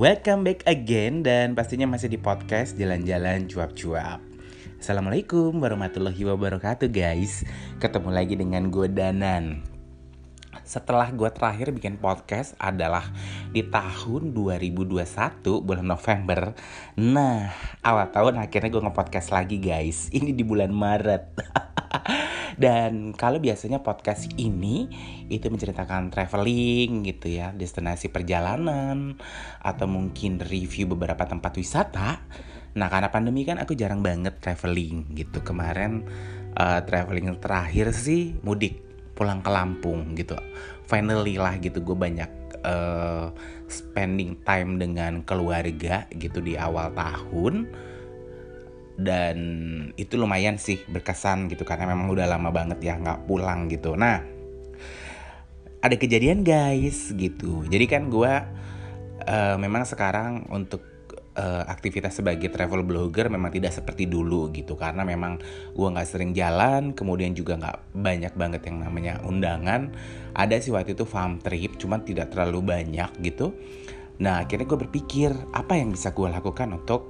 Welcome 0.00 0.48
back 0.48 0.64
again 0.64 1.20
dan 1.20 1.52
pastinya 1.52 1.84
masih 1.84 2.08
di 2.08 2.16
podcast 2.16 2.72
Jalan-Jalan 2.72 3.52
Cuap-Cuap. 3.52 4.24
Assalamualaikum 4.80 5.52
warahmatullahi 5.60 6.24
wabarakatuh 6.24 6.88
guys. 6.88 7.44
Ketemu 7.84 8.08
lagi 8.08 8.32
dengan 8.32 8.72
gue 8.72 8.88
Danan. 8.88 9.60
Setelah 10.64 11.12
gue 11.12 11.28
terakhir 11.28 11.76
bikin 11.76 12.00
podcast 12.00 12.56
adalah 12.56 13.12
di 13.52 13.60
tahun 13.60 14.32
2021 14.32 15.68
bulan 15.68 15.84
November. 15.84 16.56
Nah 16.96 17.52
awal 17.84 18.08
tahun 18.08 18.40
akhirnya 18.40 18.72
gue 18.72 18.80
nge-podcast 18.80 19.36
lagi 19.36 19.60
guys. 19.60 20.08
Ini 20.16 20.32
di 20.32 20.48
bulan 20.48 20.72
Maret 20.72 21.24
Dan 22.56 23.12
kalau 23.14 23.38
biasanya 23.38 23.84
podcast 23.84 24.30
ini 24.38 24.88
itu 25.28 25.46
menceritakan 25.46 26.10
traveling 26.10 27.06
gitu 27.06 27.30
ya, 27.30 27.52
destinasi 27.54 28.10
perjalanan 28.10 29.18
atau 29.60 29.86
mungkin 29.86 30.40
review 30.42 30.90
beberapa 30.90 31.26
tempat 31.26 31.52
wisata. 31.58 32.22
Nah, 32.74 32.86
karena 32.86 33.10
pandemi 33.10 33.42
kan 33.42 33.58
aku 33.58 33.74
jarang 33.74 34.00
banget 34.00 34.38
traveling 34.38 35.10
gitu. 35.14 35.42
Kemarin 35.42 36.06
uh, 36.54 36.80
traveling 36.86 37.34
terakhir 37.42 37.90
sih 37.94 38.38
mudik 38.46 38.82
pulang 39.18 39.42
ke 39.44 39.50
Lampung 39.52 40.14
gitu. 40.16 40.38
Finally 40.86 41.38
lah 41.38 41.58
gitu 41.58 41.82
gue 41.82 41.96
banyak 41.98 42.30
uh, 42.64 43.30
spending 43.70 44.40
time 44.42 44.80
dengan 44.80 45.22
keluarga 45.22 46.08
gitu 46.14 46.42
di 46.42 46.58
awal 46.58 46.90
tahun 46.96 47.70
dan 49.00 49.38
itu 49.96 50.20
lumayan 50.20 50.60
sih 50.60 50.84
berkesan 50.84 51.48
gitu 51.48 51.64
karena 51.64 51.88
memang 51.88 52.12
udah 52.12 52.28
lama 52.28 52.52
banget 52.52 52.78
ya 52.84 52.94
nggak 53.00 53.24
pulang 53.24 53.66
gitu. 53.72 53.96
Nah 53.96 54.20
ada 55.80 55.96
kejadian 55.96 56.44
guys 56.44 57.08
gitu. 57.16 57.64
Jadi 57.64 57.84
kan 57.88 58.12
gue 58.12 58.32
uh, 59.24 59.56
memang 59.56 59.88
sekarang 59.88 60.44
untuk 60.52 60.84
uh, 61.40 61.64
aktivitas 61.64 62.20
sebagai 62.20 62.52
travel 62.52 62.84
blogger 62.84 63.32
memang 63.32 63.48
tidak 63.48 63.72
seperti 63.72 64.04
dulu 64.04 64.52
gitu. 64.52 64.76
Karena 64.76 65.08
memang 65.08 65.40
gue 65.72 65.88
nggak 65.88 66.08
sering 66.08 66.36
jalan 66.36 66.92
kemudian 66.92 67.32
juga 67.32 67.56
nggak 67.56 67.96
banyak 67.96 68.32
banget 68.36 68.62
yang 68.68 68.84
namanya 68.84 69.24
undangan. 69.24 69.96
Ada 70.36 70.60
sih 70.60 70.76
waktu 70.76 70.92
itu 70.92 71.08
farm 71.08 71.40
trip 71.40 71.80
cuman 71.80 72.04
tidak 72.04 72.36
terlalu 72.36 72.60
banyak 72.76 73.10
gitu. 73.24 73.56
Nah 74.20 74.44
akhirnya 74.44 74.68
gue 74.68 74.78
berpikir 74.84 75.32
apa 75.56 75.80
yang 75.80 75.96
bisa 75.96 76.12
gue 76.12 76.28
lakukan 76.28 76.76
untuk 76.76 77.08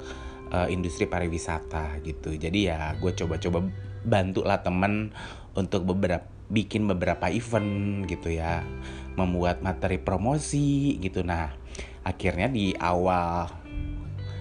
uh, 0.53 0.69
industri 0.69 1.06
pariwisata 1.06 2.03
gitu. 2.03 2.34
Jadi 2.34 2.70
ya 2.70 2.95
gue 2.98 3.12
coba-coba 3.15 3.65
bantu 4.05 4.45
lah 4.47 4.61
temen 4.61 5.15
untuk 5.55 5.87
beberapa 5.87 6.27
bikin 6.51 6.91
beberapa 6.91 7.31
event 7.31 8.05
gitu 8.11 8.34
ya, 8.34 8.67
membuat 9.15 9.62
materi 9.62 10.03
promosi 10.03 10.98
gitu. 10.98 11.23
Nah 11.23 11.55
akhirnya 12.03 12.51
di 12.51 12.75
awal 12.75 13.47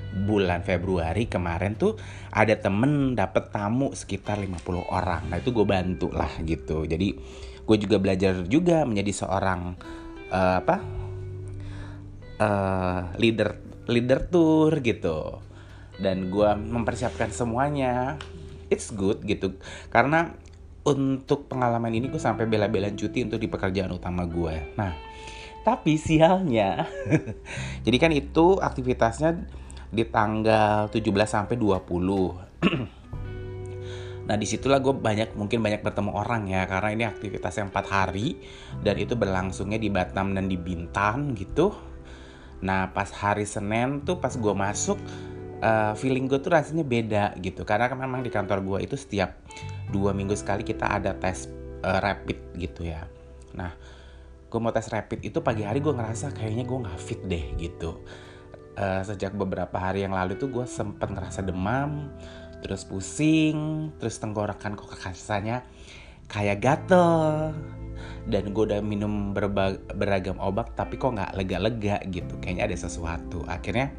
bulan 0.10 0.66
Februari 0.66 1.30
kemarin 1.30 1.78
tuh 1.78 1.94
ada 2.34 2.58
temen 2.58 3.14
dapet 3.14 3.54
tamu 3.54 3.94
sekitar 3.94 4.42
50 4.42 4.90
orang. 4.90 5.30
Nah 5.30 5.38
itu 5.38 5.54
gue 5.54 5.66
bantu 5.66 6.10
lah 6.10 6.34
gitu. 6.42 6.90
Jadi 6.90 7.14
gue 7.62 7.78
juga 7.78 8.02
belajar 8.02 8.42
juga 8.50 8.82
menjadi 8.90 9.14
seorang 9.14 9.78
uh, 10.34 10.56
apa 10.66 10.76
uh, 12.42 13.02
leader 13.22 13.50
leader 13.86 14.26
tour 14.26 14.74
gitu 14.82 15.48
dan 16.00 16.31
gue 16.31 16.50
mempersiapkan 16.55 17.31
semuanya. 17.31 18.19
It's 18.72 18.92
good 18.94 19.25
gitu. 19.25 19.58
Karena 19.89 20.33
untuk 20.89 21.52
pengalaman 21.52 21.91
ini 21.91 22.08
gue 22.08 22.22
sampai 22.22 22.47
bela-belain 22.47 22.95
cuti 22.95 23.28
untuk 23.28 23.39
di 23.41 23.52
pekerjaan 23.52 23.91
utama 23.91 24.23
gue 24.25 24.73
nah 24.80 24.95
tapi 25.61 26.00
sialnya 26.00 26.88
jadi 27.85 27.97
kan 28.00 28.12
itu 28.16 28.57
aktivitasnya 28.57 29.44
di 29.90 30.06
tanggal 30.07 30.88
17 30.90 31.03
sampai 31.28 31.56
20 31.57 31.79
Nah 34.29 34.38
di 34.38 34.45
situlah 34.45 34.78
gue 34.78 34.94
banyak 34.94 35.34
mungkin 35.34 35.57
banyak 35.57 35.81
bertemu 35.81 36.13
orang 36.13 36.45
ya 36.53 36.69
karena 36.69 36.94
ini 36.94 37.01
aktivitas 37.09 37.50
yang 37.57 37.74
empat 37.74 37.90
hari 37.90 38.38
dan 38.85 39.01
itu 39.01 39.18
berlangsungnya 39.18 39.81
di 39.81 39.90
Batam 39.90 40.38
dan 40.38 40.45
di 40.45 40.53
Bintan 40.53 41.34
gitu. 41.34 41.74
Nah 42.62 42.94
pas 42.94 43.09
hari 43.09 43.50
Senin 43.50 44.06
tuh 44.06 44.22
pas 44.22 44.29
gue 44.29 44.53
masuk 44.53 45.01
uh, 45.59 45.94
feeling 45.96 46.25
gue 46.25 46.40
tuh 46.40 46.52
rasanya 46.52 46.84
beda 46.84 47.36
gitu. 47.40 47.64
Karena 47.68 47.88
kan 47.92 48.00
memang 48.00 48.24
di 48.24 48.31
kantor 48.31 48.64
gue 48.64 48.80
itu 48.90 48.96
setiap 48.96 49.36
dua 49.90 50.16
minggu 50.16 50.36
sekali 50.36 50.64
kita 50.64 50.86
ada 50.86 51.16
tes 51.16 51.47
uh, 51.84 52.00
rapid 52.00 52.56
gitu 52.59 52.88
ya. 52.88 53.06
Nah 53.56 53.72
gue 54.50 54.59
mau 54.59 54.74
tes 54.74 54.90
rapid 54.90 55.30
itu 55.30 55.46
pagi 55.46 55.62
hari 55.62 55.78
gue 55.78 55.94
ngerasa 55.94 56.34
kayaknya 56.34 56.66
gue 56.66 56.78
nggak 56.81 57.00
fit 57.00 57.22
deh 57.28 57.46
gitu. 57.59 58.02
Uh, 58.80 59.03
sejak 59.03 59.36
beberapa 59.36 59.75
hari 59.75 60.08
yang 60.08 60.16
lalu 60.16 60.40
tuh 60.40 60.48
gue 60.48 60.64
sempet 60.64 61.12
ngerasa 61.12 61.44
demam 61.44 62.16
terus 62.64 62.88
pusing 62.88 63.92
terus 64.00 64.19
tenggorokan 64.19 64.75
kok 64.75 64.92
rasanya 65.03 65.64
kayak 66.31 66.64
gatel. 66.64 67.52
Dan 68.30 68.53
gue 68.53 68.64
udah 68.64 68.80
minum 68.80 69.34
beragam 69.98 70.38
obat 70.40 70.72
tapi 70.78 70.96
kok 70.96 71.18
nggak 71.18 71.36
lega-lega 71.36 71.98
gitu. 72.08 72.38
Kayaknya 72.40 72.64
ada 72.72 72.78
sesuatu. 72.78 73.44
Akhirnya 73.50 73.92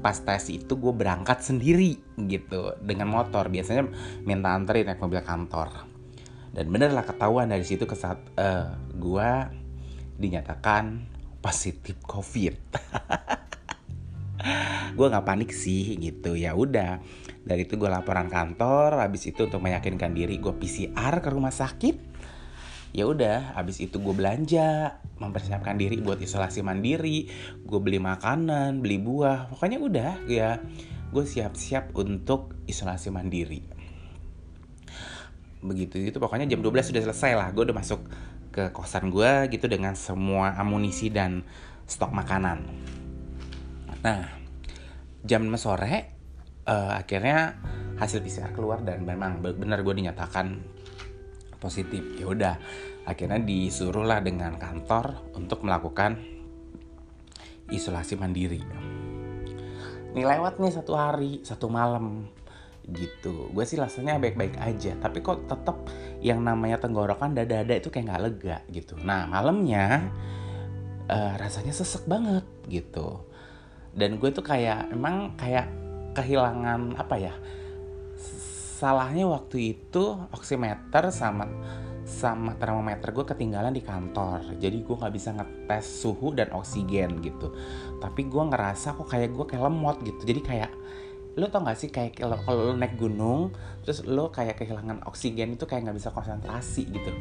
pas 0.00 0.16
tes 0.16 0.48
itu 0.48 0.72
gue 0.76 0.92
berangkat 0.92 1.44
sendiri 1.44 2.00
gitu 2.16 2.74
dengan 2.80 3.08
motor. 3.12 3.52
Biasanya 3.52 3.88
minta 4.24 4.52
anterin 4.52 4.88
naik 4.88 5.00
mobil 5.00 5.20
kantor. 5.20 5.86
Dan 6.50 6.66
bener 6.72 6.90
lah 6.90 7.06
ketahuan 7.06 7.52
dari 7.52 7.62
situ 7.62 7.86
ke 7.86 7.94
saat 7.94 8.18
uh, 8.34 8.42
eh, 8.42 8.68
gue 8.98 9.30
dinyatakan 10.18 11.06
positif 11.40 11.96
covid. 12.04 12.56
Gue 14.96 15.06
nggak 15.08 15.28
panik 15.28 15.52
sih 15.52 16.00
gitu. 16.00 16.32
Ya 16.32 16.56
udah 16.56 17.00
dari 17.44 17.64
itu 17.64 17.76
gue 17.76 17.88
laporan 17.88 18.28
kantor 18.28 19.00
habis 19.00 19.28
itu 19.28 19.48
untuk 19.48 19.60
meyakinkan 19.60 20.12
diri 20.12 20.40
gue 20.40 20.52
PCR 20.56 21.20
ke 21.20 21.28
rumah 21.28 21.52
sakit 21.52 22.09
ya 22.90 23.06
udah 23.06 23.54
habis 23.54 23.78
itu 23.78 24.02
gue 24.02 24.14
belanja 24.14 24.98
mempersiapkan 25.20 25.76
diri 25.76 26.00
buat 26.02 26.18
isolasi 26.18 26.64
mandiri. 26.64 27.28
Gue 27.62 27.78
beli 27.78 28.00
makanan 28.02 28.80
beli 28.82 28.98
buah 28.98 29.52
pokoknya 29.52 29.78
udah 29.78 30.12
ya. 30.26 30.58
Gue 31.10 31.26
siap-siap 31.26 31.94
untuk 31.98 32.54
isolasi 32.70 33.10
mandiri. 33.10 33.62
Begitu 35.60 36.08
itu 36.08 36.16
pokoknya 36.16 36.48
jam 36.48 36.64
12 36.64 36.90
sudah 36.94 37.02
selesai 37.04 37.32
lah. 37.36 37.48
Gue 37.52 37.68
udah 37.68 37.76
masuk 37.76 38.00
ke 38.50 38.74
kosan 38.74 39.14
gue 39.14 39.46
gitu 39.54 39.70
dengan 39.70 39.94
semua 39.94 40.58
amunisi 40.58 41.12
dan 41.12 41.46
stok 41.86 42.10
makanan. 42.10 42.66
Nah 44.02 44.22
jam 45.20 45.44
sore 45.60 46.16
uh, 46.64 46.96
akhirnya 46.96 47.60
hasil 48.00 48.24
PCR 48.24 48.56
keluar 48.56 48.80
dan 48.80 49.04
memang 49.04 49.44
benar 49.44 49.84
gue 49.84 49.94
dinyatakan 49.94 50.64
positif. 51.60 52.02
Ya 52.16 52.26
udah 52.26 52.54
akhirnya 53.04 53.38
disuruhlah 53.38 54.24
dengan 54.24 54.56
kantor 54.56 55.30
untuk 55.36 55.62
melakukan 55.62 56.18
isolasi 57.70 58.18
mandiri. 58.18 58.64
Ini 60.10 60.26
lewat 60.26 60.58
nih 60.58 60.74
satu 60.74 60.92
hari 60.98 61.44
satu 61.46 61.70
malam 61.70 62.26
gitu. 62.90 63.52
Gue 63.54 63.62
sih 63.62 63.78
rasanya 63.78 64.18
baik-baik 64.18 64.58
aja 64.58 64.98
tapi 64.98 65.22
kok 65.22 65.46
tetap 65.46 65.86
yang 66.18 66.42
namanya 66.42 66.82
tenggorokan 66.82 67.36
dada-dada 67.36 67.78
itu 67.78 67.92
kayak 67.92 68.10
nggak 68.10 68.22
lega 68.26 68.58
gitu. 68.74 68.98
Nah 68.98 69.30
malamnya 69.30 70.10
uh, 71.06 71.34
rasanya 71.38 71.70
sesek 71.70 72.10
banget 72.10 72.42
gitu. 72.66 73.22
Dan 73.94 74.18
gue 74.18 74.30
tuh 74.34 74.42
kayak 74.42 74.90
emang 74.90 75.38
kayak 75.38 75.70
kehilangan 76.18 76.98
apa 76.98 77.16
ya 77.18 77.34
salahnya 78.80 79.28
waktu 79.28 79.76
itu 79.76 80.16
oximeter 80.32 81.12
sama 81.12 81.44
sama 82.08 82.56
termometer 82.56 83.12
gue 83.12 83.28
ketinggalan 83.28 83.76
di 83.76 83.84
kantor. 83.84 84.56
Jadi 84.56 84.80
gue 84.80 84.96
nggak 84.96 85.14
bisa 85.14 85.36
ngetes 85.36 85.84
suhu 86.00 86.32
dan 86.32 86.48
oksigen 86.56 87.20
gitu. 87.20 87.52
Tapi 88.00 88.24
gue 88.24 88.40
ngerasa 88.40 88.96
kok 88.96 89.04
kayak 89.04 89.36
gue 89.36 89.44
kayak 89.44 89.68
lemot 89.68 90.00
gitu. 90.00 90.24
Jadi 90.24 90.40
kayak 90.40 90.72
lo 91.38 91.46
tau 91.46 91.62
gak 91.62 91.78
sih 91.78 91.94
kayak 91.94 92.18
kalau 92.18 92.40
lo 92.66 92.74
naik 92.74 92.98
gunung 92.98 93.54
terus 93.86 94.02
lo 94.02 94.34
kayak 94.34 94.58
kehilangan 94.58 95.06
oksigen 95.06 95.54
itu 95.54 95.62
kayak 95.62 95.86
nggak 95.86 95.98
bisa 96.00 96.10
konsentrasi 96.10 96.88
gitu. 96.88 97.12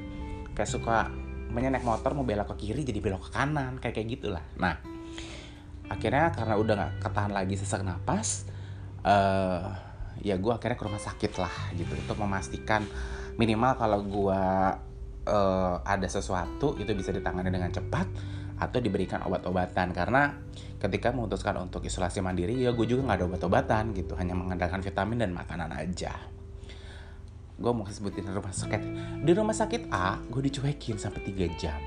Kayak 0.56 0.70
suka 0.72 0.98
namanya 1.52 1.78
naik 1.78 1.86
motor 1.86 2.14
mau 2.18 2.26
belok 2.26 2.56
ke 2.56 2.70
kiri 2.70 2.82
jadi 2.88 3.02
belok 3.02 3.30
ke 3.30 3.32
kanan 3.36 3.78
kayak 3.78 4.00
kayak 4.00 4.08
gitulah. 4.18 4.44
Nah 4.58 4.80
akhirnya 5.92 6.34
karena 6.34 6.56
udah 6.58 6.74
nggak 6.78 6.94
ketahan 7.06 7.34
lagi 7.34 7.56
sesak 7.58 7.82
napas 7.86 8.50
uh, 9.06 9.89
ya 10.20 10.36
gue 10.36 10.52
akhirnya 10.52 10.78
ke 10.78 10.86
rumah 10.86 11.02
sakit 11.02 11.34
lah 11.38 11.56
gitu. 11.76 11.94
Untuk 11.96 12.18
memastikan 12.20 12.84
minimal 13.40 13.78
kalau 13.80 14.00
gue 14.04 14.42
uh, 15.30 15.76
ada 15.86 16.08
sesuatu 16.10 16.76
itu 16.82 16.92
bisa 16.98 17.14
ditangani 17.14 17.54
dengan 17.54 17.72
cepat 17.72 18.08
atau 18.60 18.80
diberikan 18.84 19.24
obat-obatan. 19.24 19.96
Karena 19.96 20.36
ketika 20.80 21.16
memutuskan 21.16 21.56
untuk 21.60 21.86
isolasi 21.88 22.20
mandiri 22.20 22.60
ya 22.60 22.76
gue 22.76 22.86
juga 22.86 23.08
nggak 23.08 23.18
ada 23.24 23.26
obat-obatan 23.26 23.84
gitu. 23.96 24.14
Hanya 24.20 24.36
mengandalkan 24.36 24.84
vitamin 24.84 25.24
dan 25.24 25.32
makanan 25.32 25.72
aja. 25.72 26.14
Gue 27.60 27.72
mau 27.76 27.88
sebutin 27.88 28.28
rumah 28.28 28.56
sakit. 28.56 28.82
Di 29.24 29.32
rumah 29.36 29.56
sakit 29.56 29.92
A 29.92 30.20
gue 30.28 30.42
dicuekin 30.52 31.00
sampai 31.00 31.24
3 31.24 31.60
jam. 31.60 31.80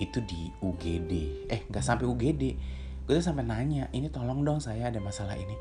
Itu 0.00 0.24
di 0.24 0.48
UGD 0.64 1.12
eh 1.48 1.60
nggak 1.68 1.84
sampai 1.84 2.08
UGD 2.08 2.44
gue 3.10 3.18
tuh 3.18 3.26
sampai 3.26 3.42
nanya 3.42 3.90
ini 3.90 4.06
tolong 4.06 4.46
dong 4.46 4.62
saya 4.62 4.92
ada 4.92 5.02
masalah 5.02 5.34
ini. 5.34 5.56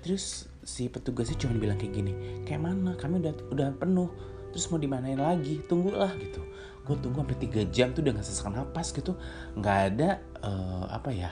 Terus 0.00 0.48
si 0.64 0.88
petugasnya 0.88 1.36
cuma 1.36 1.60
bilang 1.60 1.76
kayak 1.76 1.92
gini 1.92 2.12
kayak 2.48 2.64
mana? 2.64 2.96
Kami 2.96 3.20
udah 3.20 3.32
udah 3.52 3.68
penuh. 3.76 4.10
Terus 4.50 4.70
mau 4.72 4.80
dimanain 4.80 5.20
lagi? 5.20 5.60
Tunggulah 5.66 6.16
gitu. 6.18 6.40
Gue 6.84 6.96
tunggu 7.00 7.24
sampai 7.24 7.38
tiga 7.38 7.62
jam 7.68 7.92
tuh 7.92 8.00
udah 8.00 8.12
nggak 8.16 8.26
sesak 8.26 8.48
napas 8.50 8.90
gitu. 8.96 9.12
Nggak 9.56 9.78
ada 9.92 10.10
uh, 10.40 10.86
apa 10.88 11.10
ya 11.12 11.30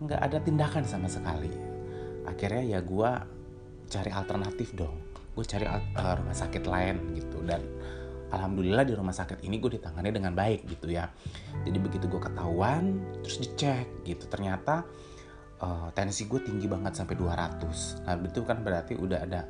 nggak 0.00 0.20
ada 0.20 0.36
tindakan 0.40 0.84
sama 0.88 1.08
sekali. 1.08 1.52
Akhirnya 2.24 2.76
ya 2.76 2.78
gue 2.82 3.10
cari 3.86 4.10
alternatif 4.10 4.72
dong. 4.74 4.96
Gue 5.36 5.44
cari 5.44 5.68
uh, 5.68 6.14
rumah 6.16 6.36
sakit 6.36 6.64
lain 6.64 7.18
gitu. 7.18 7.42
Dan 7.44 7.60
alhamdulillah 8.30 8.82
di 8.86 8.94
rumah 8.94 9.14
sakit 9.14 9.42
ini 9.42 9.58
gue 9.58 9.78
ditangani 9.78 10.10
dengan 10.14 10.32
baik 10.32 10.70
gitu 10.70 10.86
ya. 10.90 11.10
Jadi 11.66 11.78
begitu 11.82 12.06
gue 12.06 12.22
ketahuan 12.22 13.02
terus 13.26 13.42
dicek 13.42 14.06
gitu. 14.06 14.24
Ternyata 14.30 14.86
uh, 15.62 15.88
tensi 15.92 16.28
gue 16.28 16.40
tinggi 16.42 16.66
banget 16.66 16.96
sampai 16.98 17.14
200 17.14 18.04
nah 18.08 18.14
itu 18.20 18.40
kan 18.44 18.60
berarti 18.60 18.94
udah 18.96 19.18
ada 19.22 19.42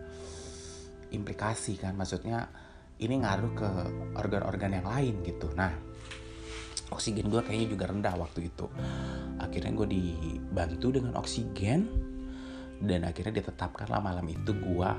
implikasi 1.14 1.78
kan 1.78 1.94
maksudnya 1.94 2.50
ini 2.96 3.20
ngaruh 3.20 3.52
ke 3.52 3.68
organ-organ 4.16 4.80
yang 4.80 4.86
lain 4.88 5.14
gitu. 5.20 5.52
Nah 5.52 5.72
oksigen 6.88 7.28
gue 7.28 7.42
kayaknya 7.44 7.68
juga 7.76 7.84
rendah 7.92 8.14
waktu 8.16 8.48
itu. 8.48 8.66
Akhirnya 9.36 9.72
gue 9.76 9.88
dibantu 9.90 10.96
dengan 10.96 11.20
oksigen 11.20 11.80
dan 12.80 13.08
akhirnya 13.08 13.40
ditetapkanlah 13.40 14.00
malam 14.00 14.24
itu 14.28 14.52
gue 14.56 14.90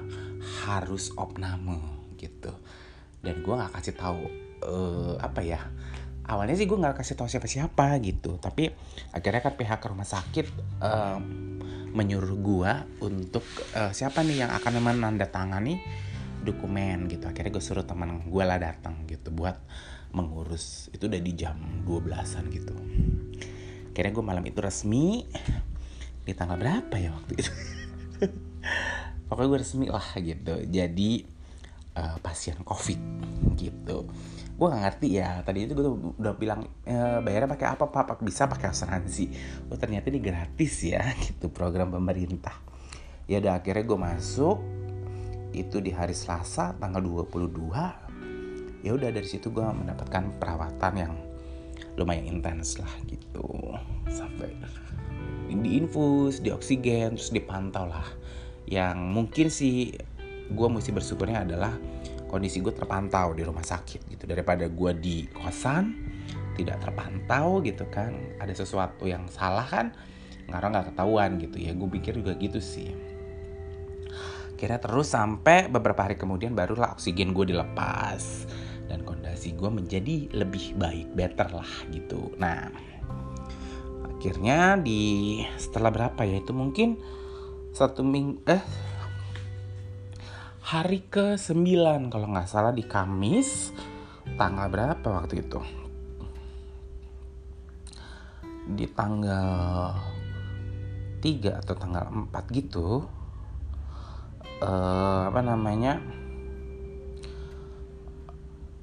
harus 0.66 1.10
opname 1.18 2.14
gitu. 2.22 2.54
Dan 3.22 3.42
gue 3.42 3.54
nggak 3.54 3.74
kasih 3.82 3.96
tahu 3.98 4.22
uh, 4.62 5.18
apa 5.18 5.42
ya 5.42 5.62
awalnya 6.28 6.56
sih 6.60 6.68
gue 6.68 6.76
nggak 6.76 7.00
kasih 7.00 7.16
tahu 7.16 7.28
siapa-siapa 7.32 7.98
gitu 8.04 8.36
tapi 8.38 8.72
akhirnya 9.16 9.42
kan 9.44 9.54
pihak 9.56 9.80
rumah 9.88 10.08
sakit 10.08 10.48
uh, 10.84 11.20
menyuruh 11.96 12.38
gue 12.38 12.72
untuk 13.08 13.44
uh, 13.74 13.90
siapa 13.96 14.22
nih 14.22 14.46
yang 14.46 14.52
akan 14.54 14.84
menandatangani 14.84 15.82
dokumen 16.48 17.12
gitu. 17.12 17.28
Akhirnya 17.28 17.52
gue 17.52 17.64
suruh 17.64 17.84
teman 17.84 18.24
gue 18.24 18.44
lah 18.46 18.62
datang 18.62 19.04
gitu 19.10 19.34
buat 19.34 19.60
mengurus. 20.14 20.88
Itu 20.94 21.12
udah 21.12 21.20
di 21.20 21.34
jam 21.34 21.84
12an 21.84 22.44
gitu. 22.54 22.76
Akhirnya 23.92 24.12
gue 24.14 24.24
malam 24.24 24.44
itu 24.46 24.60
resmi 24.62 25.26
di 26.24 26.32
tanggal 26.38 26.56
berapa 26.56 26.96
ya 26.96 27.12
waktu 27.18 27.34
itu? 27.36 27.52
Pokoknya 29.28 29.48
gue 29.52 29.60
resmi 29.60 29.86
lah 29.90 30.08
gitu. 30.22 30.54
Jadi 30.70 31.12
uh, 31.98 32.18
pasien 32.22 32.62
covid 32.64 33.00
gitu 33.60 34.08
gue 34.58 34.68
gak 34.68 34.84
ngerti 34.90 35.08
ya. 35.22 35.46
Tadi 35.46 35.70
itu 35.70 35.74
gue 35.78 35.86
udah 36.18 36.34
bilang 36.34 36.66
e, 36.82 36.96
bayarnya 37.22 37.50
pakai 37.54 37.68
apa 37.78 37.86
pak? 37.86 38.20
Bisa 38.26 38.50
pakai 38.50 38.74
asuransi. 38.74 39.30
Oh 39.70 39.78
ternyata 39.78 40.10
ini 40.10 40.20
gratis 40.20 40.82
ya 40.82 41.06
gitu 41.26 41.54
program 41.54 41.94
pemerintah. 41.94 42.58
Ya 43.30 43.38
udah 43.38 43.62
akhirnya 43.62 43.86
gue 43.86 44.00
masuk 44.02 44.58
itu 45.54 45.78
di 45.80 45.94
hari 45.94 46.18
Selasa 46.18 46.76
tanggal 46.76 47.02
22 47.02 48.86
ya 48.86 48.92
udah 48.94 49.10
dari 49.10 49.26
situ 49.26 49.50
gue 49.50 49.64
mendapatkan 49.64 50.38
perawatan 50.38 50.94
yang 50.98 51.14
lumayan 51.98 52.26
intens 52.26 52.82
lah 52.82 52.92
gitu. 53.06 53.46
Sampai 54.10 54.54
diinfus 55.48 56.44
di 56.44 56.52
oksigen 56.52 57.16
terus 57.16 57.32
dipantau 57.34 57.88
lah. 57.88 58.06
Yang 58.68 58.98
mungkin 59.00 59.48
sih 59.48 59.96
gue 60.48 60.68
mesti 60.68 60.92
bersyukurnya 60.96 61.44
adalah 61.44 61.76
kondisi 62.28 62.60
gue 62.60 62.76
terpantau 62.76 63.32
di 63.32 63.44
rumah 63.44 63.64
sakit 63.64 64.08
gitu. 64.12 64.24
Daripada 64.28 64.68
gue 64.68 64.92
di 65.00 65.26
kosan 65.32 65.96
tidak 66.60 66.84
terpantau 66.84 67.64
gitu 67.64 67.88
kan. 67.88 68.14
Ada 68.38 68.64
sesuatu 68.64 69.08
yang 69.08 69.26
salah 69.32 69.66
kan 69.66 69.96
nggak 70.48 70.60
nggak 70.60 70.86
ketahuan 70.94 71.40
gitu 71.40 71.58
ya. 71.60 71.72
Gue 71.74 71.90
pikir 72.00 72.20
juga 72.20 72.36
gitu 72.36 72.60
sih. 72.60 72.92
Kira 74.58 74.82
terus 74.82 75.14
sampai 75.14 75.70
beberapa 75.70 76.04
hari 76.04 76.18
kemudian 76.18 76.58
barulah 76.58 76.96
oksigen 76.96 77.32
gue 77.32 77.52
dilepas. 77.52 78.48
Dan 78.88 79.04
kondisi 79.04 79.52
gue 79.52 79.68
menjadi 79.68 80.32
lebih 80.32 80.80
baik 80.80 81.12
better 81.16 81.52
lah 81.52 81.72
gitu. 81.92 82.32
Nah 82.40 82.72
akhirnya 84.18 84.76
di 84.82 85.40
setelah 85.56 85.94
berapa 85.94 86.22
ya? 86.26 86.42
Itu 86.42 86.52
mungkin 86.52 86.98
satu 87.70 88.02
minggu 88.02 88.42
eh 88.50 88.87
hari 90.68 91.08
ke 91.08 91.40
9 91.40 92.12
kalau 92.12 92.28
nggak 92.28 92.52
salah 92.52 92.76
di 92.76 92.84
Kamis 92.84 93.72
tanggal 94.36 94.68
berapa 94.68 95.00
waktu 95.00 95.40
itu? 95.40 95.64
Di 98.76 98.84
tanggal 98.92 99.96
3 101.24 101.64
atau 101.64 101.72
tanggal 101.72 102.12
4 102.12 102.36
gitu 102.52 103.08
uh, 104.60 105.32
apa 105.32 105.40
namanya 105.40 106.04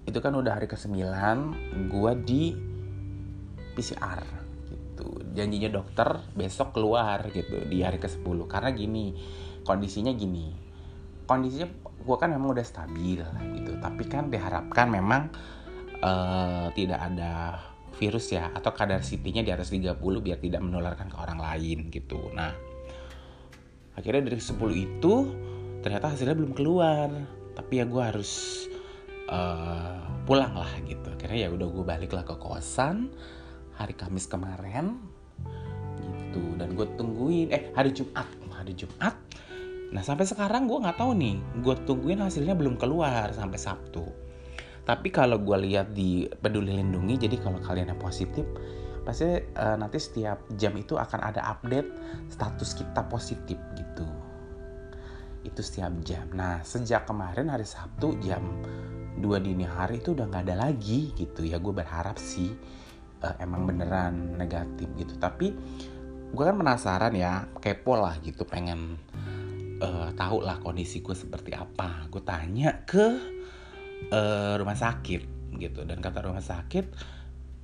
itu 0.08 0.16
kan 0.24 0.32
udah 0.40 0.56
hari 0.56 0.64
ke-9 0.64 0.88
gua 1.92 2.16
di 2.16 2.56
PCR 3.76 4.24
gitu. 4.72 5.20
Janjinya 5.36 5.68
dokter 5.68 6.32
besok 6.32 6.80
keluar 6.80 7.28
gitu 7.28 7.60
di 7.68 7.84
hari 7.84 8.00
ke-10 8.00 8.48
karena 8.48 8.72
gini 8.72 9.12
kondisinya 9.68 10.16
gini 10.16 10.63
kondisinya 11.24 11.68
gue 12.04 12.16
kan 12.20 12.28
memang 12.30 12.52
udah 12.52 12.66
stabil 12.66 13.20
gitu. 13.56 13.72
Tapi 13.80 14.02
kan 14.08 14.28
diharapkan 14.28 14.86
memang 14.92 15.32
uh, 16.04 16.68
tidak 16.76 17.00
ada 17.00 17.60
virus 17.94 18.34
ya 18.34 18.50
atau 18.50 18.74
kadar 18.74 19.00
CT-nya 19.00 19.46
di 19.46 19.54
atas 19.54 19.70
30 19.70 19.96
biar 20.02 20.38
tidak 20.42 20.60
menularkan 20.60 21.08
ke 21.08 21.16
orang 21.16 21.38
lain 21.40 21.88
gitu. 21.88 22.30
Nah 22.34 22.52
akhirnya 23.94 24.28
dari 24.28 24.42
10 24.42 24.58
itu 24.74 25.14
ternyata 25.80 26.12
hasilnya 26.12 26.36
belum 26.36 26.52
keluar. 26.52 27.08
Tapi 27.54 27.78
ya 27.78 27.86
gue 27.86 28.02
harus 28.02 28.66
uh, 29.30 30.02
pulang 30.26 30.58
lah 30.58 30.72
gitu. 30.84 31.06
Akhirnya 31.14 31.46
ya 31.46 31.48
udah 31.54 31.68
gue 31.70 31.84
balik 31.86 32.10
lah 32.12 32.26
ke 32.26 32.34
kosan 32.36 33.14
hari 33.78 33.94
Kamis 33.94 34.26
kemarin 34.26 34.98
gitu. 36.02 36.42
Dan 36.58 36.74
gue 36.74 36.86
tungguin 36.98 37.54
eh 37.54 37.70
hari 37.72 37.94
Jumat 37.94 38.26
hari 38.50 38.74
Jumat 38.74 39.14
Nah 39.94 40.02
sampai 40.02 40.26
sekarang 40.26 40.66
gue 40.66 40.82
nggak 40.82 40.98
tahu 40.98 41.14
nih, 41.14 41.38
gue 41.62 41.74
tungguin 41.86 42.18
hasilnya 42.18 42.58
belum 42.58 42.74
keluar 42.74 43.30
sampai 43.30 43.58
Sabtu. 43.62 44.02
Tapi 44.84 45.08
kalau 45.14 45.38
gue 45.40 45.54
lihat 45.70 45.94
di 45.94 46.26
Peduli 46.26 46.74
Lindungi, 46.74 47.16
jadi 47.16 47.38
kalau 47.40 47.62
kalian 47.62 47.94
yang 47.94 48.02
positif, 48.02 48.44
pasti 49.06 49.38
uh, 49.54 49.76
nanti 49.78 49.96
setiap 50.02 50.44
jam 50.58 50.74
itu 50.74 50.98
akan 50.98 51.20
ada 51.30 51.46
update 51.46 51.88
status 52.28 52.74
kita 52.74 53.06
positif 53.06 53.56
gitu. 53.78 54.04
Itu 55.46 55.62
setiap 55.62 55.94
jam. 56.02 56.26
Nah 56.34 56.60
sejak 56.66 57.06
kemarin 57.06 57.48
hari 57.48 57.64
Sabtu 57.64 58.18
jam 58.18 58.42
2 59.14 59.22
dini 59.46 59.62
hari 59.62 60.02
itu 60.02 60.10
udah 60.10 60.26
nggak 60.26 60.44
ada 60.50 60.68
lagi 60.68 61.14
gitu 61.14 61.46
ya. 61.46 61.62
Gue 61.62 61.70
berharap 61.70 62.18
sih 62.18 62.50
uh, 63.22 63.34
emang 63.38 63.70
beneran 63.70 64.34
negatif 64.36 64.90
gitu. 64.98 65.16
Tapi 65.22 65.54
gue 66.34 66.44
kan 66.44 66.58
penasaran 66.58 67.14
ya, 67.14 67.46
kepo 67.62 67.94
lah 67.94 68.18
gitu, 68.20 68.42
pengen 68.42 68.98
uh, 69.84 70.10
tahu 70.16 70.40
lah 70.40 70.58
kondisi 70.64 71.04
gue 71.04 71.12
seperti 71.12 71.52
apa. 71.52 72.08
Gue 72.08 72.24
tanya 72.24 72.82
ke 72.88 73.06
uh, 74.08 74.54
rumah 74.56 74.76
sakit 74.76 75.52
gitu. 75.60 75.84
Dan 75.84 76.00
kata 76.00 76.24
rumah 76.24 76.42
sakit 76.42 77.12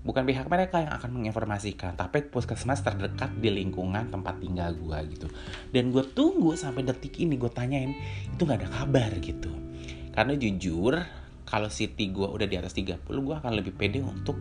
bukan 0.00 0.24
pihak 0.24 0.48
mereka 0.48 0.80
yang 0.80 0.96
akan 0.96 1.12
menginformasikan 1.12 1.92
tapi 1.92 2.24
puskesmas 2.24 2.80
terdekat 2.80 3.36
di 3.36 3.52
lingkungan 3.52 4.08
tempat 4.08 4.40
tinggal 4.40 4.72
gue 4.76 4.98
gitu. 5.16 5.26
Dan 5.72 5.92
gue 5.92 6.04
tunggu 6.04 6.56
sampai 6.56 6.84
detik 6.84 7.20
ini 7.20 7.36
gue 7.36 7.52
tanyain 7.52 7.92
itu 8.28 8.40
nggak 8.40 8.64
ada 8.64 8.70
kabar 8.70 9.10
gitu. 9.20 9.52
Karena 10.12 10.36
jujur 10.36 10.94
kalau 11.44 11.68
city 11.68 12.12
gue 12.14 12.24
udah 12.24 12.46
di 12.46 12.56
atas 12.56 12.72
30 12.76 13.04
gue 13.04 13.34
akan 13.36 13.52
lebih 13.52 13.76
pede 13.76 14.00
untuk 14.00 14.40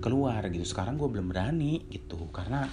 keluar 0.00 0.44
gitu. 0.48 0.64
Sekarang 0.64 0.96
gue 0.96 1.08
belum 1.08 1.28
berani 1.28 1.84
gitu. 1.92 2.32
Karena 2.32 2.64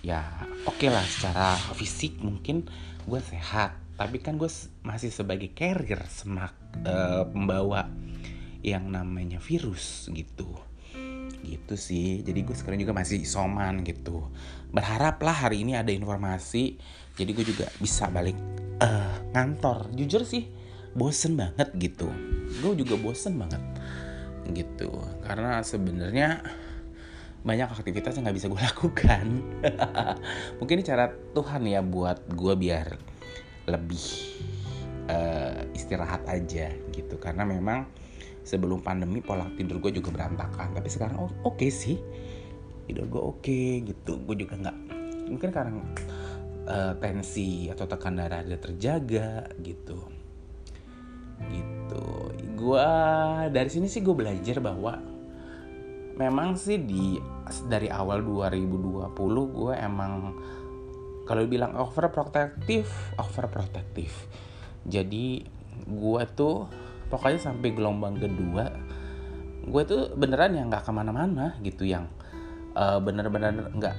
ya 0.00 0.22
oke 0.64 0.80
okay 0.80 0.88
lah 0.88 1.02
secara 1.04 1.58
fisik 1.74 2.22
mungkin 2.22 2.64
gue 3.04 3.20
sehat 3.20 3.85
tapi 3.96 4.20
kan 4.20 4.36
gue 4.36 4.48
masih 4.84 5.08
sebagai 5.08 5.50
carrier 5.56 6.04
semak 6.08 6.52
uh, 6.84 7.24
pembawa 7.24 7.88
yang 8.60 8.92
namanya 8.92 9.40
virus 9.40 10.12
gitu. 10.12 10.52
Gitu 11.40 11.74
sih. 11.74 12.20
Jadi 12.20 12.44
gue 12.44 12.52
sekarang 12.52 12.80
juga 12.80 12.92
masih 12.92 13.24
soman 13.24 13.80
gitu. 13.82 14.28
Berharaplah 14.68 15.48
hari 15.48 15.64
ini 15.64 15.72
ada 15.76 15.88
informasi 15.90 16.76
jadi 17.16 17.32
gue 17.32 17.44
juga 17.48 17.66
bisa 17.80 18.12
balik 18.12 18.36
uh, 18.84 19.16
ngantor. 19.32 19.88
Jujur 19.96 20.28
sih 20.28 20.44
bosen 20.92 21.40
banget 21.40 21.72
gitu. 21.80 22.12
Gue 22.60 22.76
juga 22.76 23.00
bosen 23.00 23.40
banget 23.40 23.64
gitu. 24.52 24.92
Karena 25.24 25.64
sebenarnya 25.64 26.44
banyak 27.46 27.70
aktivitas 27.72 28.18
yang 28.20 28.28
nggak 28.28 28.36
bisa 28.36 28.52
gue 28.52 28.60
lakukan. 28.68 29.26
Mungkin 30.60 30.74
ini 30.76 30.84
cara 30.84 31.08
Tuhan 31.32 31.64
ya 31.64 31.80
buat 31.80 32.28
gue 32.28 32.54
biar 32.60 33.15
lebih 33.66 34.04
uh, 35.10 35.62
istirahat 35.74 36.26
aja 36.26 36.70
gitu. 36.94 37.18
Karena 37.18 37.46
memang 37.46 37.86
sebelum 38.46 38.78
pandemi 38.82 39.18
pola 39.22 39.50
tidur 39.54 39.82
gue 39.82 39.98
juga 39.98 40.14
berantakan. 40.14 40.74
Tapi 40.74 40.88
sekarang 40.88 41.18
oke 41.18 41.34
okay 41.42 41.70
sih. 41.70 41.98
Tidur 42.86 43.06
gue 43.10 43.22
oke 43.22 43.42
okay, 43.42 43.82
gitu. 43.82 44.22
Gue 44.22 44.38
juga 44.38 44.54
nggak 44.58 44.76
mungkin 45.26 45.50
karena 45.50 45.82
uh, 46.70 46.94
tensi 47.02 47.66
atau 47.66 47.86
tekan 47.90 48.14
darah 48.18 48.42
dia 48.46 48.58
terjaga 48.58 49.50
gitu. 49.62 49.98
Gitu. 51.50 52.06
Gue 52.56 52.88
dari 53.50 53.70
sini 53.70 53.90
sih 53.90 54.00
gue 54.00 54.14
belajar 54.14 54.62
bahwa 54.62 55.16
memang 56.16 56.56
sih 56.56 56.80
di 56.80 57.20
dari 57.68 57.92
awal 57.92 58.24
2020 58.24 59.12
gue 59.52 59.72
emang 59.76 60.12
kalau 61.26 61.44
bilang 61.44 61.74
overprotective 61.74 62.88
overprotective. 63.18 64.14
Jadi 64.86 65.42
gue 65.84 66.22
tuh 66.32 66.70
pokoknya 67.12 67.52
sampai 67.52 67.74
gelombang 67.76 68.16
kedua 68.16 68.64
gue 69.66 69.82
tuh 69.82 70.14
beneran 70.14 70.54
yang 70.54 70.70
nggak 70.70 70.86
ke 70.86 70.92
mana-mana 70.94 71.58
gitu 71.60 71.82
yang 71.82 72.06
uh, 72.78 73.02
bener-bener 73.02 73.74
nggak 73.74 73.96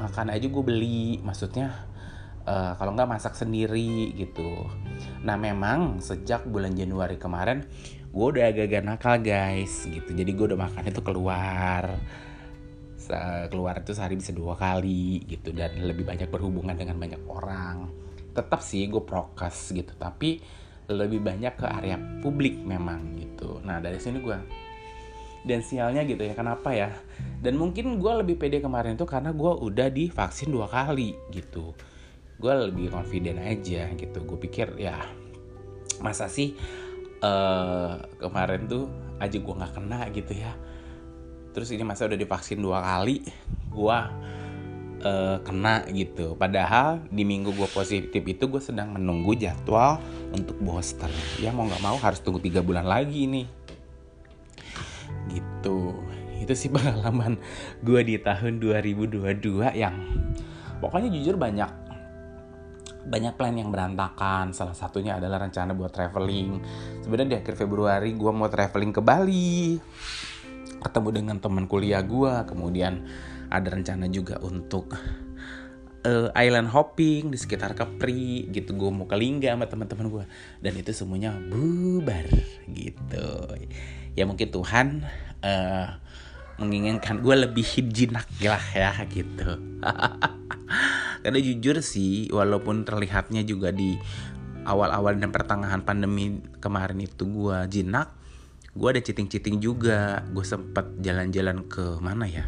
makan 0.00 0.32
aja 0.32 0.46
gue 0.48 0.64
beli. 0.64 1.20
Maksudnya 1.20 1.76
uh, 2.48 2.72
kalau 2.80 2.96
nggak 2.96 3.10
masak 3.20 3.36
sendiri 3.36 4.16
gitu. 4.16 4.64
Nah 5.20 5.36
memang 5.36 6.00
sejak 6.00 6.48
bulan 6.48 6.72
Januari 6.72 7.20
kemarin 7.20 7.68
gue 8.10 8.26
udah 8.26 8.48
agak-agak 8.48 8.82
nakal 8.82 9.20
guys 9.20 9.84
gitu. 9.84 10.10
Jadi 10.10 10.30
gue 10.32 10.46
udah 10.56 10.58
makan 10.58 10.88
itu 10.88 11.00
keluar 11.04 11.84
keluar 13.48 13.80
itu 13.80 13.96
sehari 13.96 14.20
bisa 14.20 14.36
dua 14.36 14.58
kali 14.58 15.24
gitu 15.24 15.56
dan 15.56 15.72
lebih 15.80 16.04
banyak 16.04 16.28
berhubungan 16.28 16.76
dengan 16.76 17.00
banyak 17.00 17.22
orang. 17.30 17.88
Tetap 18.36 18.60
sih 18.60 18.86
gue 18.90 19.00
prokes 19.00 19.72
gitu 19.72 19.92
tapi 19.96 20.40
lebih 20.90 21.22
banyak 21.22 21.54
ke 21.54 21.66
area 21.66 21.96
publik 22.20 22.60
memang 22.60 23.16
gitu. 23.16 23.62
Nah 23.62 23.78
dari 23.78 23.96
sini 24.02 24.18
gue 24.20 24.38
dan 25.40 25.64
sialnya 25.64 26.04
gitu 26.04 26.20
ya 26.20 26.36
kenapa 26.36 26.76
ya? 26.76 26.92
Dan 27.40 27.56
mungkin 27.56 27.96
gue 27.96 28.12
lebih 28.20 28.36
pede 28.36 28.60
kemarin 28.60 28.98
itu 28.98 29.08
karena 29.08 29.32
gue 29.32 29.52
udah 29.64 29.88
divaksin 29.88 30.52
dua 30.52 30.68
kali 30.68 31.16
gitu. 31.32 31.72
Gue 32.36 32.52
lebih 32.52 32.92
confident 32.92 33.40
aja 33.40 33.88
gitu. 33.96 34.18
Gue 34.28 34.36
pikir 34.36 34.76
ya 34.76 35.00
masa 36.00 36.28
sih 36.28 36.56
uh, 37.24 38.00
kemarin 38.20 38.66
tuh 38.68 38.88
aja 39.20 39.36
gue 39.36 39.54
nggak 39.54 39.72
kena 39.76 40.08
gitu 40.16 40.32
ya 40.32 40.52
terus 41.50 41.70
ini 41.74 41.82
masa 41.82 42.06
udah 42.06 42.18
divaksin 42.18 42.62
dua 42.62 42.78
kali 42.82 43.26
gue 43.70 43.98
uh, 45.04 45.38
kena 45.42 45.86
gitu. 45.90 46.36
Padahal 46.36 47.02
di 47.08 47.24
minggu 47.24 47.52
gue 47.56 47.68
positif 47.70 48.22
itu 48.22 48.44
gue 48.46 48.62
sedang 48.62 48.94
menunggu 48.94 49.36
jadwal 49.36 49.98
untuk 50.32 50.56
booster. 50.60 51.10
Ya 51.40 51.50
mau 51.50 51.66
nggak 51.66 51.82
mau 51.82 51.96
harus 51.98 52.20
tunggu 52.20 52.40
tiga 52.40 52.60
bulan 52.60 52.86
lagi 52.86 53.26
nih. 53.26 53.46
Gitu. 55.30 55.78
Itu 56.40 56.52
sih 56.56 56.70
pengalaman 56.74 57.40
gue 57.84 58.00
di 58.04 58.16
tahun 58.20 58.60
2022 58.60 59.76
yang 59.76 59.94
pokoknya 60.80 61.08
jujur 61.12 61.36
banyak 61.36 61.70
banyak 63.00 63.32
plan 63.32 63.56
yang 63.56 63.72
berantakan. 63.72 64.52
Salah 64.52 64.76
satunya 64.76 65.16
adalah 65.16 65.40
rencana 65.40 65.72
buat 65.72 65.88
traveling. 65.88 66.60
Sebenarnya 67.00 67.30
di 67.32 67.38
akhir 67.40 67.56
Februari 67.56 68.12
gue 68.12 68.32
mau 68.32 68.46
traveling 68.46 68.92
ke 68.92 69.00
Bali 69.00 69.80
ketemu 70.80 71.08
dengan 71.12 71.36
teman 71.38 71.68
kuliah 71.68 72.02
gue 72.02 72.32
kemudian 72.48 73.04
ada 73.50 73.68
rencana 73.68 74.06
juga 74.08 74.38
untuk 74.40 74.94
uh, 76.06 76.28
island 76.36 76.70
hopping 76.70 77.32
di 77.32 77.38
sekitar 77.38 77.76
Kepri 77.76 78.48
gitu. 78.50 78.76
Gue 78.76 78.90
mau 78.92 79.04
ke 79.04 79.16
Lingga 79.16 79.52
sama 79.52 79.66
teman-teman 79.68 80.06
gue 80.08 80.24
dan 80.62 80.72
itu 80.76 80.90
semuanya 80.94 81.36
bubar 81.36 82.26
gitu. 82.70 83.28
Ya 84.16 84.24
mungkin 84.24 84.48
Tuhan 84.48 85.04
uh, 85.44 85.88
menginginkan 86.60 87.24
gue 87.24 87.34
lebih 87.48 87.66
jinak 87.88 88.28
lah 88.44 88.64
ya 88.72 88.92
gitu. 89.08 89.58
Karena 91.24 91.38
jujur 91.40 91.84
sih 91.84 92.32
walaupun 92.32 92.84
terlihatnya 92.84 93.44
juga 93.44 93.72
di 93.72 93.96
awal-awal 94.64 95.16
dan 95.16 95.32
pertengahan 95.32 95.80
pandemi 95.84 96.40
kemarin 96.60 97.00
itu 97.00 97.24
gue 97.24 97.58
jinak 97.68 98.19
gue 98.74 98.88
ada 98.88 99.02
citing-citing 99.02 99.58
juga. 99.58 100.22
Gue 100.30 100.46
sempet 100.46 100.98
jalan-jalan 101.02 101.66
ke 101.66 101.98
mana 101.98 102.26
ya? 102.26 102.46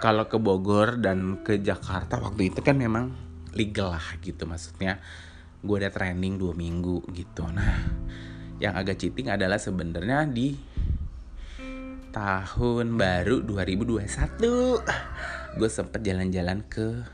Kalau 0.00 0.28
ke 0.32 0.40
Bogor 0.40 0.96
dan 0.96 1.44
ke 1.44 1.60
Jakarta 1.60 2.16
waktu 2.16 2.48
itu 2.48 2.64
kan 2.64 2.80
memang 2.80 3.12
legal 3.52 3.92
lah 3.92 4.06
gitu 4.24 4.48
maksudnya. 4.48 5.00
Gue 5.60 5.80
ada 5.84 5.92
training 5.92 6.40
dua 6.40 6.56
minggu 6.56 7.04
gitu. 7.12 7.44
Nah 7.52 7.76
yang 8.60 8.76
agak 8.76 9.00
cheating 9.00 9.32
adalah 9.32 9.56
sebenarnya 9.56 10.28
di 10.28 10.52
tahun 12.10 12.98
baru 12.98 13.46
2021 13.46 14.02
gue 15.56 15.70
sempet 15.70 16.00
jalan-jalan 16.02 16.66
ke 16.66 17.06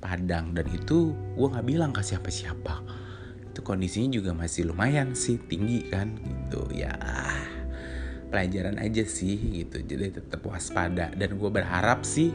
Padang 0.00 0.56
dan 0.56 0.64
itu 0.72 1.12
gue 1.36 1.46
nggak 1.48 1.66
bilang 1.68 1.92
ke 1.92 2.00
siapa-siapa 2.00 2.84
itu 3.60 3.68
kondisinya 3.68 4.08
juga 4.16 4.32
masih 4.32 4.72
lumayan 4.72 5.12
sih 5.12 5.36
tinggi 5.36 5.84
kan 5.92 6.16
gitu. 6.24 6.64
Ya 6.72 6.96
pelajaran 8.32 8.80
aja 8.80 9.04
sih 9.04 9.36
gitu. 9.36 9.84
Jadi 9.84 10.16
tetap 10.16 10.40
waspada. 10.48 11.12
Dan 11.12 11.36
gue 11.36 11.50
berharap 11.52 12.08
sih 12.08 12.32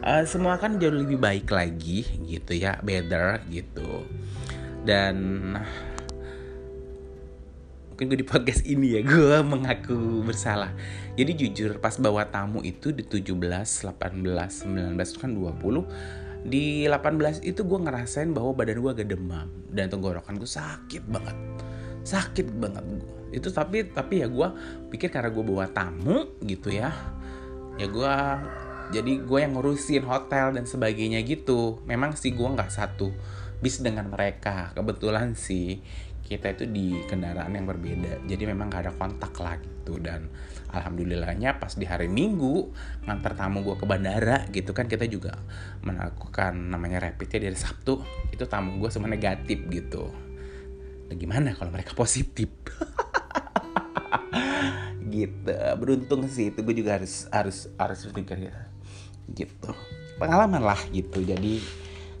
uh, 0.00 0.24
semua 0.24 0.56
kan 0.56 0.80
jauh 0.80 0.96
lebih 0.96 1.20
baik 1.20 1.52
lagi 1.52 2.08
gitu 2.24 2.56
ya 2.56 2.80
better 2.80 3.44
gitu. 3.52 4.08
Dan 4.80 5.52
mungkin 7.92 8.04
gue 8.08 8.24
di 8.24 8.24
podcast 8.24 8.64
ini 8.64 8.96
ya 8.96 9.04
gue 9.04 9.36
mengaku 9.44 10.24
bersalah. 10.24 10.72
Jadi 11.20 11.36
jujur 11.36 11.84
pas 11.84 12.00
bawa 12.00 12.32
tamu 12.32 12.64
itu 12.64 12.96
di 12.96 13.04
17, 13.04 13.36
18, 13.36 13.92
19 13.92 15.04
itu 15.04 15.18
kan 15.20 15.36
20 15.36 16.16
di 16.46 16.86
18 16.86 17.42
itu 17.42 17.60
gue 17.66 17.78
ngerasain 17.82 18.30
bahwa 18.30 18.54
badan 18.54 18.78
gue 18.78 18.90
agak 18.94 19.08
demam 19.12 19.50
dan 19.74 19.90
tenggorokan 19.90 20.38
gue 20.38 20.48
sakit 20.48 21.04
banget. 21.10 21.36
Sakit 22.06 22.48
banget 22.56 22.86
itu 23.34 23.50
tapi 23.50 23.84
tapi 23.90 24.22
ya 24.22 24.30
gue 24.30 24.48
pikir 24.88 25.10
karena 25.10 25.28
gue 25.28 25.44
bawa 25.44 25.66
tamu 25.68 26.38
gitu 26.46 26.70
ya 26.70 26.94
ya 27.76 27.86
gue 27.90 28.14
jadi 28.86 29.12
gue 29.26 29.38
yang 29.42 29.58
ngurusin 29.58 30.06
hotel 30.06 30.54
dan 30.54 30.62
sebagainya 30.62 31.18
gitu. 31.26 31.82
Memang 31.90 32.14
sih 32.14 32.30
gue 32.30 32.46
nggak 32.46 32.70
satu 32.70 33.10
bis 33.58 33.82
dengan 33.82 34.06
mereka 34.06 34.70
kebetulan 34.78 35.34
sih 35.34 35.82
kita 36.26 36.58
itu 36.58 36.66
di 36.66 37.06
kendaraan 37.06 37.54
yang 37.54 37.70
berbeda. 37.70 38.26
Jadi 38.26 38.42
memang 38.50 38.66
gak 38.66 38.90
ada 38.90 38.92
kontak 38.98 39.30
lah 39.38 39.54
gitu. 39.62 40.02
Dan 40.02 40.26
alhamdulillahnya 40.74 41.62
pas 41.62 41.78
di 41.78 41.86
hari 41.86 42.10
minggu 42.10 42.74
ngantar 43.06 43.38
tamu 43.38 43.62
gue 43.62 43.78
ke 43.78 43.86
bandara 43.86 44.42
gitu 44.50 44.74
kan 44.74 44.90
kita 44.90 45.06
juga 45.06 45.38
melakukan 45.86 46.58
namanya 46.58 47.06
rapidnya 47.06 47.46
dari 47.46 47.54
sabtu 47.54 48.02
itu 48.34 48.42
tamu 48.50 48.82
gue 48.82 48.90
semua 48.90 49.06
negatif 49.06 49.62
gitu. 49.70 50.10
Nah, 51.06 51.14
gimana 51.14 51.54
kalau 51.54 51.70
mereka 51.70 51.94
positif? 51.94 52.50
Gitu. 55.06 55.48
Beruntung 55.80 56.28
sih 56.28 56.52
itu 56.52 56.60
gue 56.60 56.74
juga 56.76 57.00
harus 57.00 57.24
harus 57.32 57.70
harus 57.78 58.04
berpikir 58.10 58.50
ya. 58.52 58.68
Gitu. 59.32 59.70
Pengalaman 60.20 60.60
lah 60.60 60.76
gitu. 60.92 61.24
Jadi 61.24 61.62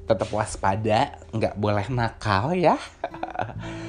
tetap 0.06 0.30
waspada 0.30 1.18
nggak 1.34 1.58
boleh 1.58 1.90
nakal 1.90 2.54
ya 2.54 2.78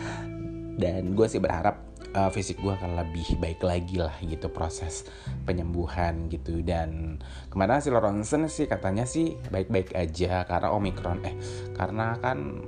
dan 0.77 1.17
gue 1.17 1.27
sih 1.27 1.41
berharap 1.41 1.81
uh, 2.13 2.29
fisik 2.29 2.61
gue 2.61 2.69
akan 2.69 2.95
lebih 3.01 3.35
baik 3.41 3.65
lagi 3.65 3.97
lah 3.97 4.13
gitu 4.21 4.47
proses 4.53 5.09
penyembuhan 5.43 6.29
gitu. 6.29 6.61
Dan 6.61 7.17
ke 7.49 7.55
mana 7.57 7.81
hasil 7.81 7.97
ronsen 7.97 8.45
sih 8.47 8.69
katanya 8.69 9.03
sih 9.03 9.35
baik-baik 9.49 9.97
aja 9.97 10.45
karena 10.45 10.69
omikron 10.71 11.25
eh 11.25 11.35
karena 11.73 12.15
kan 12.21 12.61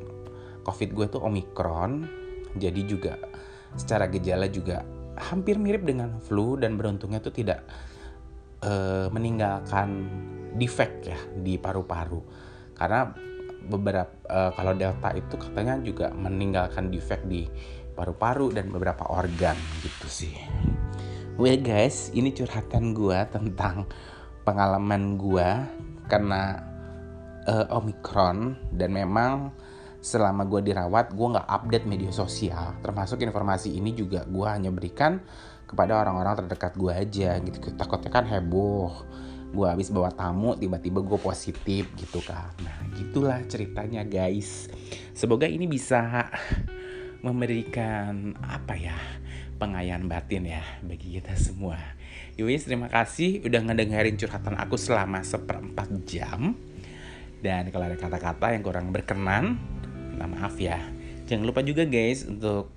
covid 0.66 0.90
gue 0.92 1.06
tuh 1.08 1.22
omikron 1.24 2.10
jadi 2.58 2.82
juga 2.84 3.14
secara 3.78 4.10
gejala 4.10 4.50
juga 4.50 4.82
hampir 5.20 5.62
mirip 5.62 5.86
dengan 5.86 6.18
flu 6.18 6.58
dan 6.58 6.80
beruntungnya 6.80 7.22
tuh 7.22 7.36
tidak 7.36 7.62
uh, 8.66 9.08
meninggalkan 9.14 10.10
defect 10.58 11.06
ya 11.06 11.20
di 11.38 11.62
paru-paru. 11.62 12.24
Karena 12.74 13.12
beberapa 13.60 14.10
uh, 14.32 14.56
kalau 14.56 14.72
delta 14.72 15.12
itu 15.12 15.36
katanya 15.36 15.76
juga 15.84 16.08
meninggalkan 16.16 16.88
defect 16.88 17.28
di 17.28 17.44
paru-paru 18.00 18.56
dan 18.56 18.72
beberapa 18.72 19.04
organ 19.12 19.60
gitu 19.84 20.08
sih. 20.08 20.32
Well 21.36 21.60
guys, 21.60 22.16
ini 22.16 22.32
curhatan 22.32 22.96
gue 22.96 23.20
tentang 23.28 23.84
pengalaman 24.48 25.20
gue 25.20 25.48
karena 26.08 26.64
uh, 27.44 27.68
omikron 27.76 28.56
dan 28.72 28.96
memang 28.96 29.52
selama 30.00 30.48
gue 30.48 30.72
dirawat 30.72 31.12
gue 31.12 31.28
nggak 31.28 31.48
update 31.52 31.86
media 31.92 32.12
sosial. 32.16 32.80
Termasuk 32.80 33.20
informasi 33.20 33.76
ini 33.76 33.92
juga 33.92 34.24
gue 34.24 34.48
hanya 34.48 34.72
berikan 34.72 35.20
kepada 35.68 36.00
orang-orang 36.00 36.40
terdekat 36.44 36.80
gue 36.80 36.92
aja 36.96 37.36
gitu. 37.44 37.76
Takutnya 37.76 38.12
kan 38.16 38.24
heboh. 38.24 38.96
Gue 39.52 39.68
habis 39.68 39.92
bawa 39.92 40.14
tamu 40.14 40.56
tiba-tiba 40.56 41.04
gue 41.04 41.20
positif 41.20 41.92
gitu 42.00 42.24
kan. 42.24 42.56
Nah 42.64 42.80
gitulah 42.96 43.44
ceritanya 43.44 44.08
guys. 44.08 44.72
Semoga 45.12 45.52
ini 45.52 45.68
bisa 45.68 46.32
memberikan 47.20 48.40
apa 48.40 48.80
ya 48.80 48.96
pengayaan 49.60 50.08
batin 50.08 50.48
ya 50.48 50.64
bagi 50.82 51.12
kita 51.20 51.36
semua. 51.36 51.76
Yowis 52.40 52.64
terima 52.64 52.88
kasih 52.88 53.44
udah 53.44 53.60
ngedengerin 53.68 54.16
curhatan 54.16 54.56
aku 54.56 54.80
selama 54.80 55.20
seperempat 55.24 55.90
jam. 56.08 56.56
Dan 57.40 57.72
kalau 57.72 57.88
ada 57.88 57.96
kata-kata 57.96 58.52
yang 58.56 58.64
kurang 58.64 58.92
berkenan, 58.92 59.58
minta 60.12 60.28
maaf 60.28 60.60
ya. 60.60 60.80
Jangan 61.28 61.46
lupa 61.48 61.64
juga 61.64 61.86
guys 61.88 62.26
untuk 62.28 62.72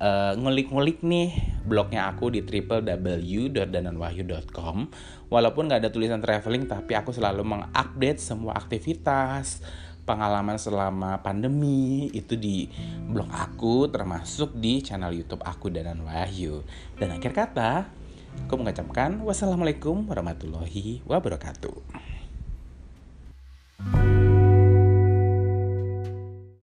uh, 0.00 0.32
ngulik-ngulik 0.36 1.02
nih 1.04 1.32
blognya 1.64 2.06
aku 2.08 2.30
di 2.32 2.40
www.dananwahyu.com 2.44 4.76
Walaupun 5.28 5.68
nggak 5.68 5.84
ada 5.84 5.92
tulisan 5.92 6.24
traveling, 6.24 6.64
tapi 6.64 6.96
aku 6.96 7.12
selalu 7.12 7.44
mengupdate 7.44 8.16
semua 8.16 8.56
aktivitas, 8.56 9.60
pengalaman 10.08 10.56
selama 10.56 11.20
pandemi 11.20 12.08
itu 12.16 12.32
di 12.32 12.64
blog 13.04 13.28
aku 13.28 13.92
termasuk 13.92 14.56
di 14.56 14.80
channel 14.80 15.12
YouTube 15.12 15.44
aku 15.44 15.68
Danan 15.68 16.00
Wahyu. 16.00 16.64
Dan 16.96 17.12
akhir 17.12 17.36
kata, 17.36 17.84
aku 18.48 18.56
mengucapkan 18.56 19.20
wassalamualaikum 19.20 20.08
warahmatullahi 20.08 21.04
wabarakatuh. 21.04 22.08